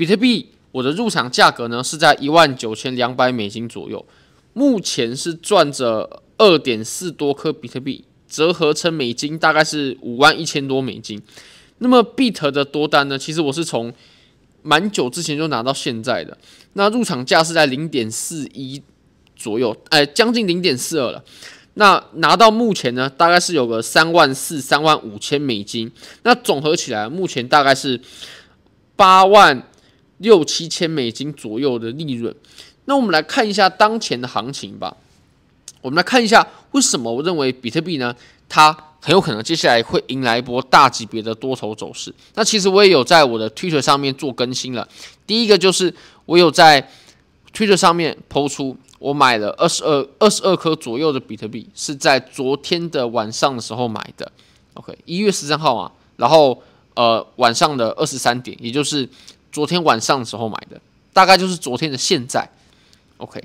[0.00, 4.02] 比特币我的入场价格呢是在一万九千两百美金左右，
[4.54, 11.20] 目前是赚着二点四多颗比特币，折合成美金大概是五万一千多美金。
[11.80, 13.92] 那么比特的多单呢，其实我是从
[14.62, 16.38] 蛮久之前就拿到现在的，
[16.72, 18.82] 那入场价是在零点四一
[19.36, 21.22] 左右，哎，将近零点四二了。
[21.74, 25.92] 那拿到目前呢，大概是有个三万四、三万五千美金。
[26.22, 28.00] 那总合起来，目前大概是
[28.96, 29.66] 八万
[30.20, 32.34] 六七千美金左右的利润。
[32.86, 34.96] 那我们来看一下当前的行情吧。
[35.82, 38.14] 我们来看一下为什么我认为比特币呢，
[38.48, 42.14] 它很有可能接下来会迎来一波大级别的多头走势。
[42.34, 44.88] 那其实我也有在我的 Twitter 上面做更新了。
[45.26, 45.92] 第一个就是
[46.24, 46.90] 我有在
[47.54, 48.76] Twitter 上面抛出。
[49.00, 54.30] 我买了二十二二十二颗左右的比特币，是在昨天的晚上的时候买的。
[54.74, 59.08] OK，一月十三号嘛，然后呃晚上的二十三点，也就是
[59.52, 60.80] 昨天晚上的时候买的，
[61.12, 62.48] 大概就是昨天的现在。
[63.18, 63.42] OK，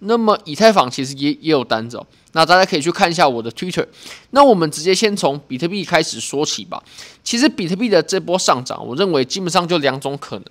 [0.00, 3.86] 那么以太坊其实也也有单子哦，那大家可以去看一下我的 Twitter。
[4.30, 6.82] 那我们直接先从比特币开始说起吧。
[7.22, 10.44] 其实比特币的这波上涨，我认为基本上就两种可能。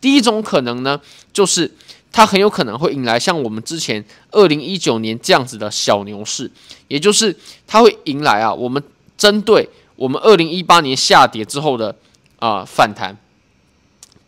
[0.00, 1.00] 第一种可能呢，
[1.32, 1.70] 就是。
[2.12, 6.50] 它很有可能会引来像我们之前二零一九年这样子的小牛市，
[6.88, 7.32] 也就是
[7.68, 8.82] 它会迎来啊，我们
[9.16, 11.94] 针对我们二零一八年下跌之后的
[12.40, 13.16] 啊、反弹。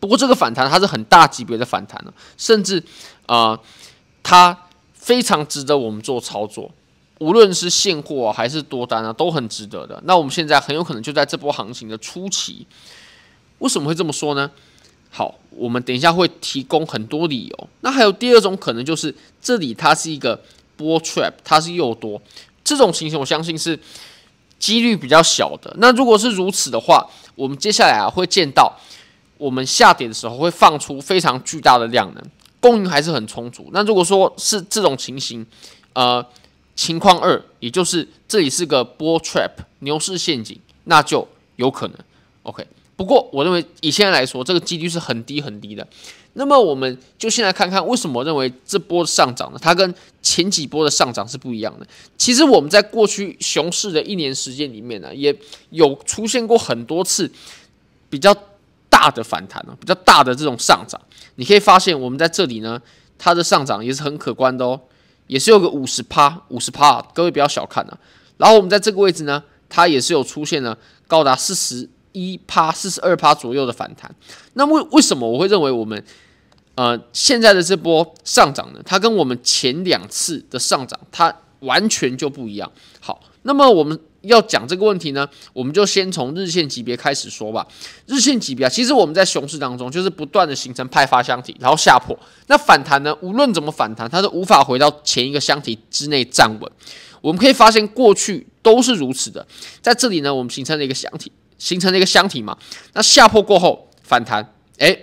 [0.03, 2.83] 不过这个反弹它是很大级别的反弹了，甚至
[3.25, 3.57] 啊、
[4.21, 6.69] 它非常值得我们做操作，
[7.19, 9.97] 无论是现货、还是多单啊，都很值得的。
[10.03, 12.67] 那我们现在很有可能就在这波行情的初期，
[13.59, 14.51] 为什么会这么说呢？
[15.09, 17.69] 好，我们等一下会提供很多理由。
[17.79, 20.37] 那还有第二种可能，就是这里它是一个
[20.75, 22.21] 波 trap，它是诱多，
[22.61, 23.79] 这种情形我相信是
[24.59, 25.73] 几率比较小的。
[25.77, 28.77] 那如果是如此的话，我们接下来啊会见到
[29.37, 32.23] 我们下跌的时候会放出非常巨大的量能，
[32.59, 33.69] 供应还是很充足。
[33.73, 35.45] 那如果说是这种情形，
[35.93, 36.25] 呃，
[36.75, 41.97] 情况二，也就是这里是个波 trap 牛市陷阱，那就有可能。
[42.43, 42.65] OK。
[42.95, 45.85] 不过，我认为以现在来说，这个几率是很低很低的。
[46.33, 49.57] 那么，我们就先来看看为什么认为这波上涨呢？
[49.59, 51.87] 它跟前几波的上涨是不一样的。
[52.17, 55.35] 其实我们在过去熊市的一年时间里面呢，也
[55.71, 57.29] 有出现过很多次
[58.11, 58.33] 比较
[58.93, 61.01] 大的反弹呢，比较大的这种上涨。
[61.37, 62.79] 你可以发现，我们在这里呢，
[63.17, 64.79] 它的上涨也是很可观的哦，
[65.25, 67.97] 也是有个五十趴、五十趴，各位不要小看啊。
[68.37, 70.77] 然后我们在这个位置呢，它也是有出现了
[71.07, 71.89] 高达四十。
[72.15, 74.15] 一趴四十二趴左右的反弹，
[74.53, 76.05] 那为为什么我会认为我们
[76.75, 78.79] 呃现在的这波上涨呢？
[78.85, 82.71] 它跟我们前两次的上涨，它完全就不一样。
[82.99, 87.65] 好，那么我们要讲这个问题呢，我们就先从日线级别开始说吧。
[88.07, 92.17] 日线级别啊，其实我们在熊市当中就是不断的形成派发箱体，然后下破。
[92.47, 96.71] 那反弹呢，无论怎么反弹，它都无法回到前一个箱体之内站稳。
[97.21, 99.47] 我们可以发现过去都是如此的，
[99.81, 101.31] 在这里呢，我们形成了一个箱体。
[101.59, 102.57] 形成了一个箱体嘛，
[102.91, 104.97] 那下破过后反弹，哎，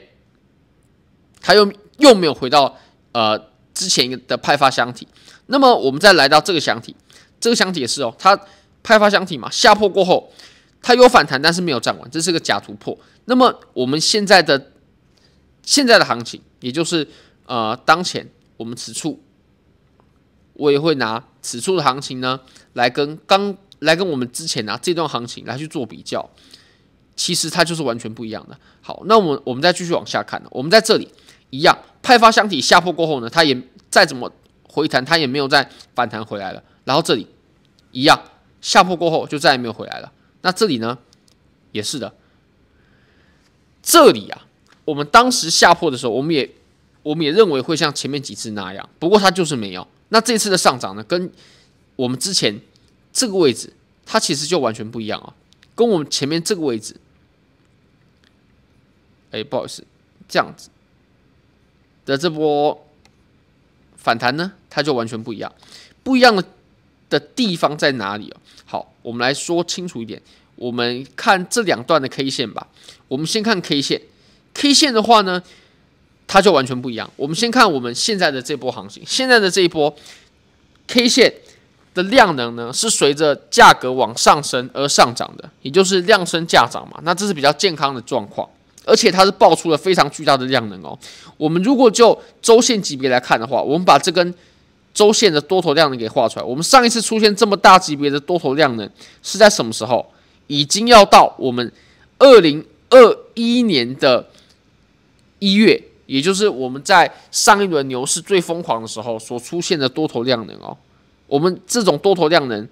[1.40, 2.76] 它又又没有回到
[3.12, 3.38] 呃
[3.72, 5.08] 之前的派发箱体，
[5.46, 6.94] 那么我们再来到这个箱体，
[7.40, 8.38] 这个箱体也是哦，它
[8.82, 10.32] 派发箱体嘛，下破过后
[10.82, 12.98] 它有反弹，但是没有站稳，这是个假突破。
[13.26, 14.72] 那么我们现在的
[15.62, 17.06] 现在的行情，也就是
[17.46, 19.22] 呃当前我们此处，
[20.54, 22.40] 我也会拿此处的行情呢
[22.72, 23.56] 来跟刚。
[23.80, 26.28] 来跟我们之前啊这段行情来去做比较，
[27.16, 28.54] 其实它就是完全不一样的。
[28.82, 31.08] 好，那我们我们再继续往下看，我们在这里
[31.48, 33.58] 一样，派发箱体下破过后呢，它也
[33.88, 34.30] 再怎么
[34.68, 36.62] 回弹，它也没有再反弹回来了。
[36.84, 37.26] 然后这里
[37.90, 38.20] 一样，
[38.60, 40.12] 下破过后就再也没有回来了。
[40.42, 40.98] 那这里呢，
[41.72, 42.14] 也是的。
[43.82, 44.46] 这里啊，
[44.84, 46.50] 我们当时下破的时候，我们也
[47.02, 49.86] 我们也认为会像前面几次那样，不过它就是没有。
[50.08, 51.30] 那这次的上涨呢，跟
[51.96, 52.60] 我们之前。
[53.12, 53.72] 这个位置
[54.06, 55.34] 它其实就完全不一样啊，
[55.74, 56.94] 跟我们前面这个位置，
[59.32, 59.84] 哎，不好意思，
[60.28, 60.70] 这样子
[62.06, 62.86] 的这波
[63.96, 65.52] 反弹呢，它就完全不一样。
[66.04, 66.44] 不一样的
[67.10, 68.40] 的地方在哪里啊？
[68.64, 70.22] 好，我们来说清楚一点。
[70.56, 72.66] 我们看这两段的 K 线吧。
[73.08, 74.00] 我们先看 K 线
[74.54, 75.42] ，K 线的话呢，
[76.26, 77.10] 它就完全不一样。
[77.16, 79.94] 我们先看我们现在的这波行情，现在的这一波
[80.86, 81.34] K 线。
[81.92, 87.00] 的量能呢，是随着价格往上升而上涨的，也就是量升价涨嘛。
[87.02, 88.48] 那这是比较健康的状况，
[88.84, 90.96] 而且它是爆出了非常巨大的量能哦。
[91.36, 94.32] 我们如果就周线级别来看的话，我们把这根
[94.92, 96.44] 周线的多头量能给画出来。
[96.44, 98.90] 我们上一次出现这么大级别的多头量能
[99.22, 100.04] 是在什么时候？
[100.46, 101.72] 已经要到我们
[102.18, 104.28] 二零二一年的
[105.38, 110.76] 一月，也就是我们在上一轮牛市最疯狂的时候所出现的多头量能哦。
[111.28, 112.68] 我们这种多头量能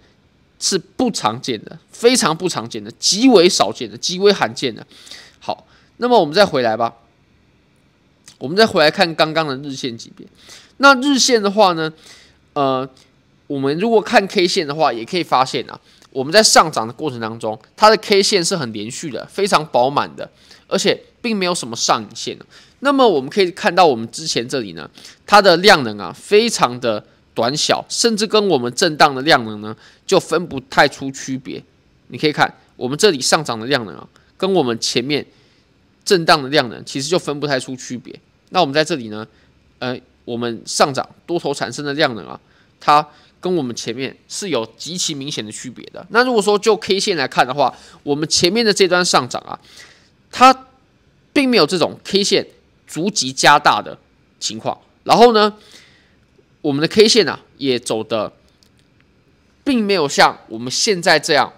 [0.59, 4.85] 是不常见的，非常不常见的，极为少见的，极为罕见的。
[5.39, 5.65] 好，
[5.99, 6.93] 那么我们再回来吧。
[8.39, 10.27] 我们再回来看刚刚的日线级别。
[10.79, 11.93] 那日线的话呢，
[12.55, 12.89] 呃，
[13.47, 15.79] 我们如果看 K 线的话，也可以发现啊，
[16.11, 20.29] 我们在上涨的过程当中，它的 K 线是很连续的，非常饱满的，
[20.67, 22.39] 而且并没有什么上影线。
[22.81, 24.89] 那么我们可以看到，我们之前这里呢，
[25.27, 27.05] 它的量能啊，非常的
[27.35, 29.77] 短小，甚至跟我们震荡的量能呢，
[30.07, 31.61] 就分不太出区别。
[32.07, 35.27] 你可以看我们这里上涨的量能啊，跟我们前面
[36.05, 38.15] 震荡的量能，其实就分不太出区别。
[38.51, 39.27] 那我们在这里呢，
[39.81, 39.99] 呃，
[40.29, 42.39] 我们上涨多头产生的量能啊，
[42.79, 43.09] 它
[43.41, 46.07] 跟我们前面是有极其明显的区别的。
[46.11, 49.59] 那如果说就 K 线来看的话，我们前面的这段上涨啊，
[50.31, 50.67] 它
[51.33, 52.47] 并没有这种 K 线
[52.87, 53.97] 逐级加大的
[54.39, 54.79] 情况。
[55.05, 55.55] 然后呢，
[56.61, 58.31] 我们的 K 线啊，也走的
[59.65, 61.51] 并没有像我们现在这样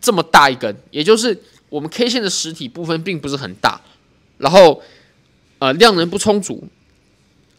[0.00, 1.36] 这么大一根，也就是
[1.68, 3.80] 我们 K 线的实体部分并不是很大，
[4.38, 4.80] 然后。
[5.62, 6.64] 呃，量能不充足，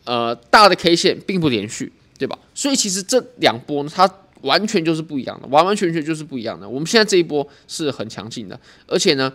[0.04, 2.38] 呃，大的 K 线并不连续，对吧？
[2.56, 4.10] 所以其实这两波呢，它
[4.42, 6.68] 完全就是不一样的，完完全全就是不一样的。
[6.68, 9.32] 我们现在这一波是很强劲的，而且呢，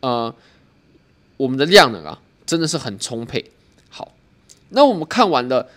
[0.00, 0.34] 呃，
[1.36, 3.44] 我们的量能啊，真的是很充沛。
[3.88, 4.12] 好，
[4.70, 5.68] 那我们看完了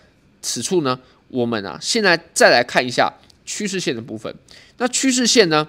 [0.42, 0.98] 此处呢，
[1.28, 3.12] 我们啊，现在再来看一下
[3.46, 4.34] 趋势线的部分。
[4.78, 5.68] 那趋势线呢，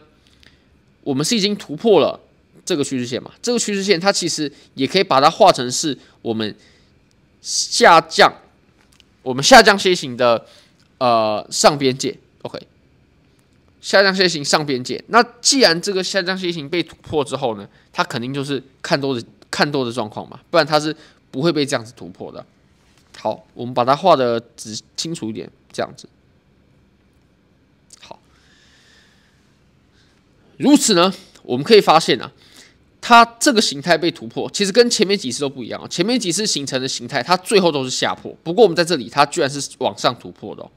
[1.03, 2.19] 我们是已经突破了。
[2.65, 6.55] 这个趋势线嘛，这个趋势线它其实也可以把它画成是我们
[7.39, 8.33] 下降，
[9.25, 10.45] 我们下降楔形的
[10.99, 12.59] 呃上边界，OK，
[13.81, 15.03] 下降楔形上边界。
[15.07, 20.95] 那既然这个下降楔形被突破之后呢，它肯定就是看多的看多的状况嘛，不然它是
[21.31, 22.45] 不会被这样子突破的。
[23.17, 26.07] 好，我们把它画的仔清楚一点，这样子。
[27.99, 28.19] 好，
[30.57, 31.11] 如此呢，
[31.41, 32.31] 我们可以发现啊。
[33.07, 35.87] 它这个形态被突破，其实跟前面几次都不一样。
[35.87, 38.35] 前面几次形成的形态，它最后都是下破。
[38.41, 40.71] 不过我们在这里，它居然是往上突破的哦。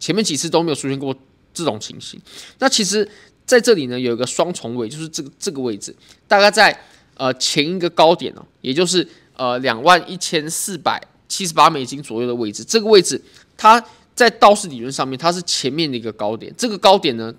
[0.00, 1.14] 前面几次都没有出现过
[1.52, 2.18] 这种情形。
[2.58, 3.06] 那其实
[3.44, 5.94] 在这里呢，有一个双重位，就是这个这个位置，
[6.26, 6.74] 大概在
[7.18, 9.06] 呃前一个高点哦，也就是
[9.36, 10.98] 呃两万一千四百
[11.28, 12.64] 七十八美金左右的位置。
[12.64, 13.20] 这个位置，
[13.58, 13.84] 它
[14.14, 16.50] 在道氏理论上面，它是前面的一个高点。
[16.56, 17.34] 这个高点呢，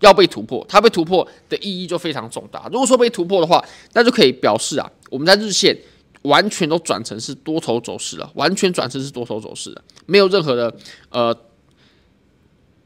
[0.00, 2.68] 要被突破，它被突破的意义就非常重大。
[2.72, 5.76] 如果说被突破的话，那就可以表示啊，我们在日线
[6.22, 10.72] 完全都转成是多头走势了，完全转成是多头走势了，没有任何的
[11.10, 11.36] 呃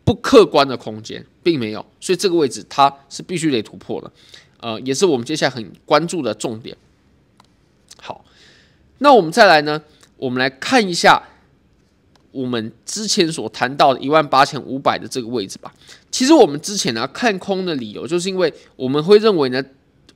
[0.04, 1.84] 不客观的空间，并没有。
[2.00, 4.10] 所以这个位置它是必须得突破的，
[4.60, 6.76] 呃，也是我们接下来很关注的重点。
[8.00, 8.24] 好，
[8.98, 9.82] 那我们再来呢，
[10.16, 11.22] 我们来看一下。
[12.32, 15.72] 我们之前所谈到的一万八千五百的这个位置吧，
[16.10, 19.62] 其实我们之前呢看空的理由，就是因为我们会认为呢，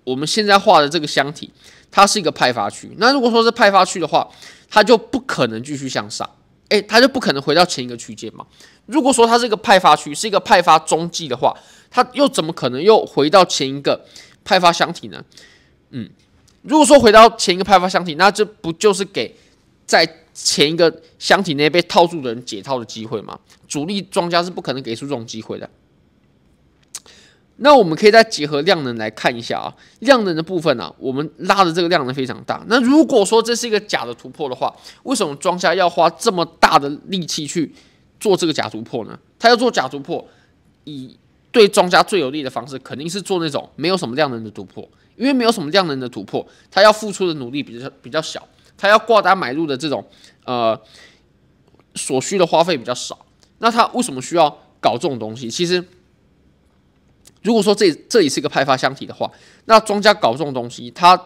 [0.02, 1.52] 我们现在画的这个箱体，
[1.90, 2.90] 它是一个派发区。
[2.96, 4.26] 那如果说是派发区的话，
[4.68, 6.28] 它就不可能继续向上，
[6.70, 8.44] 诶，它就不可能回到前一个区间嘛。
[8.86, 11.54] 如果说它是一个派发区，是一个派发中继的话，
[11.90, 14.04] 它又怎么可能又回到前一个
[14.42, 15.22] 派发箱体呢？
[15.90, 16.08] 嗯，
[16.62, 19.36] 如果说回到前一个派发箱体，那这不就是给
[19.84, 20.04] 在
[20.38, 23.38] 前一个箱体内被套住的人解套的机会嘛？
[23.66, 25.68] 主力庄家是不可能给出这种机会的。
[27.56, 32.62] 那我们可以再结合量能来看一下啊，量能的部分呢、我们拉的这个量能非常大。
[32.68, 34.70] 那如果说这是一个假的突破的话，
[35.04, 37.72] 为什么庄家要花这么大的力气去
[38.20, 39.18] 做这个假突破呢？
[39.38, 40.22] 他要做假突破，
[40.84, 41.16] 以
[41.50, 48.46] 对庄家最有利的方式，肯定是做那种没有什么量能的突破，因为没有什么量能的突破，他要付出的努力比较比较小。
[48.78, 50.06] 他要挂单买入的这种，
[50.46, 50.80] 呃，
[51.94, 53.26] 所需的花费比较少。
[53.58, 54.48] 那他为什么需要
[54.80, 55.50] 搞这种东西？
[55.50, 55.84] 其实，
[57.42, 59.30] 如果说这这里是一个派发箱体的话，
[59.64, 61.20] 那庄家搞这种东西，他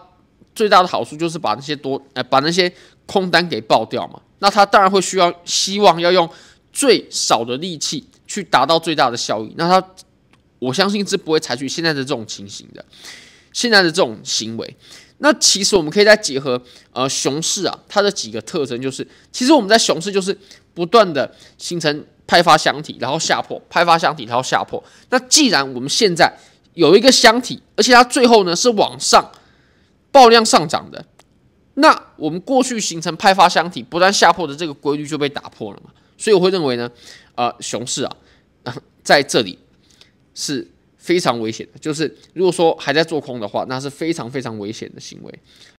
[0.54, 2.72] 最大的好处就是把那些多，呃，把那些
[3.06, 4.20] 空单给爆掉嘛。
[4.38, 6.28] 那他当然会需要希望要用
[6.72, 9.52] 最少的力气去达到最大的效益。
[9.56, 9.86] 那他，
[10.58, 12.84] 我相信是不会采取现在的这种情形的，
[13.52, 14.76] 现在的这种行为。
[15.22, 16.60] 那其实我们可以再结合
[16.92, 20.36] 呃熊市啊，它的几个特征就是，其实我们在熊市就是
[20.72, 24.82] 不断的形成派发箱体，然后下破，派发箱体，然后下破。
[25.10, 26.32] 那既然我们现在
[26.72, 29.30] 有一个箱体，而且它最后呢是往上
[30.10, 31.04] 爆量上涨的，
[31.74, 35.90] 那我们过去形成派发箱体不断下破的这个规律就被打破了嘛。
[36.16, 36.90] 所以我会认为呢，
[37.34, 38.16] 呃，熊市啊，
[39.04, 39.58] 在这里
[40.34, 40.66] 是。
[41.10, 45.38] 非常危险的，就是如果说还在做空的话，那是非常非常危险的行为。